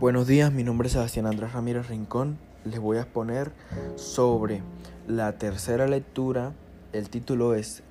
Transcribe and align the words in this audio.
Buenos 0.00 0.26
días, 0.26 0.50
mi 0.50 0.64
nombre 0.64 0.86
es 0.86 0.94
Sebastián 0.94 1.26
Andrés 1.26 1.52
Ramírez 1.52 1.88
Rincón. 1.88 2.38
Les 2.64 2.80
voy 2.80 2.96
a 2.96 3.02
exponer 3.02 3.52
sobre 3.96 4.62
la 5.06 5.32
tercera 5.32 5.86
lectura. 5.86 6.54
El 6.94 7.10
título 7.10 7.52
es 7.52 7.82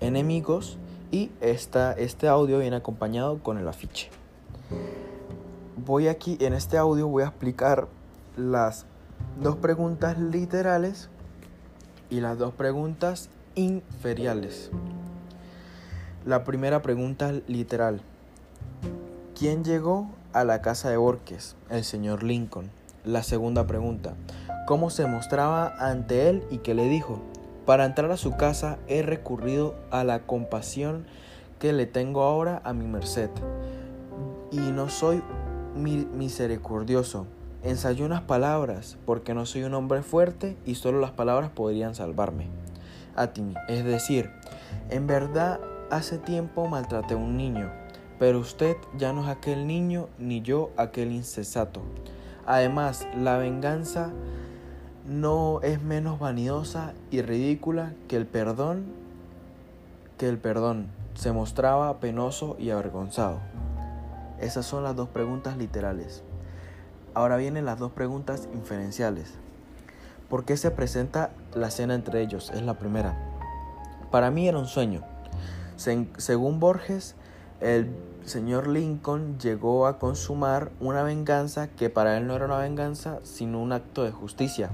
Enemigos 0.00 0.78
y 1.10 1.30
este 1.42 2.28
audio 2.28 2.60
viene 2.60 2.76
acompañado 2.76 3.42
con 3.42 3.58
el 3.58 3.68
afiche. 3.68 4.08
Voy 5.76 6.08
aquí, 6.08 6.38
en 6.40 6.54
este 6.54 6.78
audio 6.78 7.08
voy 7.08 7.24
a 7.24 7.26
explicar 7.26 7.88
las 8.38 8.86
dos 9.38 9.56
preguntas 9.56 10.18
literales 10.18 11.10
y 12.08 12.20
las 12.20 12.38
dos 12.38 12.54
preguntas 12.54 13.28
inferiales. 13.54 14.70
La 16.24 16.42
primera 16.42 16.80
pregunta 16.80 17.34
literal. 17.46 18.00
¿Quién 19.38 19.62
llegó 19.62 20.08
a 20.32 20.44
la 20.44 20.62
casa 20.62 20.90
de 20.90 20.96
Borges, 20.96 21.56
el 21.70 21.84
señor 21.84 22.22
Lincoln. 22.22 22.70
La 23.04 23.22
segunda 23.22 23.66
pregunta, 23.66 24.14
¿cómo 24.66 24.90
se 24.90 25.06
mostraba 25.06 25.74
ante 25.78 26.28
él 26.28 26.44
y 26.50 26.58
qué 26.58 26.74
le 26.74 26.88
dijo? 26.88 27.20
Para 27.66 27.84
entrar 27.84 28.10
a 28.10 28.16
su 28.16 28.36
casa 28.36 28.78
he 28.86 29.02
recurrido 29.02 29.74
a 29.90 30.04
la 30.04 30.20
compasión 30.20 31.06
que 31.58 31.72
le 31.72 31.86
tengo 31.86 32.22
ahora 32.22 32.60
a 32.64 32.72
mi 32.72 32.86
merced. 32.86 33.30
Y 34.50 34.58
no 34.58 34.88
soy 34.88 35.22
misericordioso. 35.74 37.26
Ensayé 37.62 38.04
unas 38.04 38.22
palabras, 38.22 38.96
porque 39.04 39.34
no 39.34 39.46
soy 39.46 39.64
un 39.64 39.74
hombre 39.74 40.02
fuerte 40.02 40.56
y 40.64 40.76
solo 40.76 41.00
las 41.00 41.10
palabras 41.10 41.50
podrían 41.50 41.94
salvarme. 41.94 42.48
A 43.16 43.28
ti, 43.28 43.54
es 43.68 43.84
decir, 43.84 44.30
en 44.88 45.06
verdad 45.06 45.60
hace 45.90 46.18
tiempo 46.18 46.66
maltraté 46.68 47.14
a 47.14 47.18
un 47.18 47.36
niño 47.36 47.70
pero 48.20 48.38
usted 48.38 48.76
ya 48.98 49.14
no 49.14 49.22
es 49.22 49.28
aquel 49.28 49.66
niño 49.66 50.10
ni 50.18 50.42
yo 50.42 50.72
aquel 50.76 51.10
insensato. 51.10 51.80
Además, 52.44 53.08
la 53.16 53.38
venganza 53.38 54.10
no 55.06 55.62
es 55.62 55.80
menos 55.80 56.18
vanidosa 56.18 56.92
y 57.10 57.22
ridícula 57.22 57.94
que 58.08 58.16
el 58.16 58.26
perdón, 58.26 58.84
que 60.18 60.28
el 60.28 60.36
perdón. 60.36 60.88
Se 61.14 61.32
mostraba 61.32 61.98
penoso 61.98 62.56
y 62.58 62.68
avergonzado. 62.68 63.40
Esas 64.38 64.66
son 64.66 64.84
las 64.84 64.94
dos 64.94 65.08
preguntas 65.08 65.56
literales. 65.56 66.22
Ahora 67.14 67.38
vienen 67.38 67.64
las 67.64 67.78
dos 67.78 67.92
preguntas 67.92 68.48
inferenciales. 68.52 69.32
¿Por 70.28 70.44
qué 70.44 70.58
se 70.58 70.70
presenta 70.70 71.30
la 71.54 71.70
cena 71.70 71.94
entre 71.94 72.20
ellos? 72.20 72.50
Es 72.54 72.62
la 72.62 72.74
primera. 72.74 73.18
Para 74.10 74.30
mí 74.30 74.46
era 74.46 74.58
un 74.58 74.66
sueño. 74.66 75.04
según 75.76 76.60
Borges, 76.60 77.16
el 77.60 77.90
señor 78.24 78.68
Lincoln 78.68 79.38
llegó 79.38 79.86
a 79.86 79.98
consumar 79.98 80.70
una 80.80 81.02
venganza 81.02 81.68
que 81.68 81.90
para 81.90 82.16
él 82.16 82.26
no 82.26 82.34
era 82.34 82.46
una 82.46 82.58
venganza, 82.58 83.18
sino 83.22 83.60
un 83.60 83.72
acto 83.72 84.02
de 84.02 84.12
justicia. 84.12 84.70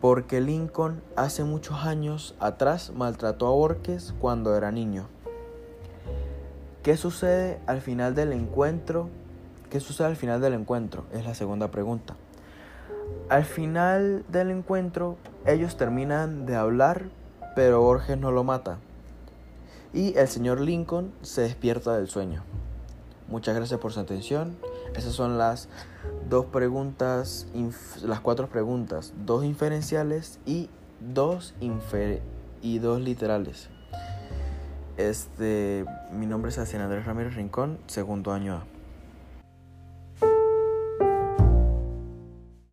Porque 0.00 0.40
Lincoln 0.40 1.02
hace 1.16 1.44
muchos 1.44 1.84
años 1.84 2.34
atrás 2.40 2.92
maltrató 2.94 3.46
a 3.46 3.50
Borges 3.50 4.14
cuando 4.20 4.56
era 4.56 4.72
niño. 4.72 5.06
¿Qué 6.82 6.96
sucede 6.96 7.60
al 7.66 7.80
final 7.80 8.14
del 8.14 8.32
encuentro? 8.32 9.08
¿Qué 9.70 9.80
sucede 9.80 10.08
al 10.08 10.16
final 10.16 10.40
del 10.40 10.54
encuentro? 10.54 11.04
Es 11.12 11.24
la 11.24 11.34
segunda 11.34 11.70
pregunta. 11.70 12.16
Al 13.28 13.44
final 13.44 14.24
del 14.28 14.50
encuentro 14.50 15.16
ellos 15.44 15.76
terminan 15.76 16.46
de 16.46 16.56
hablar, 16.56 17.06
pero 17.54 17.80
Borges 17.80 18.18
no 18.18 18.30
lo 18.30 18.44
mata 18.44 18.78
y 19.92 20.16
el 20.16 20.28
señor 20.28 20.60
Lincoln 20.60 21.12
se 21.22 21.42
despierta 21.42 21.96
del 21.96 22.08
sueño. 22.08 22.42
Muchas 23.28 23.56
gracias 23.56 23.80
por 23.80 23.92
su 23.92 24.00
atención. 24.00 24.56
Esas 24.94 25.12
son 25.12 25.36
las 25.36 25.68
dos 26.28 26.46
preguntas, 26.46 27.46
las 28.02 28.20
cuatro 28.20 28.48
preguntas, 28.48 29.12
dos 29.24 29.44
inferenciales 29.44 30.38
y 30.46 30.70
dos, 31.00 31.54
infer 31.60 32.22
y 32.62 32.78
dos 32.78 33.00
literales. 33.00 33.68
Este, 34.96 35.84
mi 36.12 36.26
nombre 36.26 36.50
es 36.50 36.58
Asian 36.58 36.82
Andrés 36.82 37.04
Ramírez 37.04 37.34
Rincón, 37.34 37.78
segundo 37.86 38.32
año 38.32 38.54
A. 38.54 38.75